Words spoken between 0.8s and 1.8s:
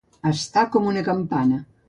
una campana.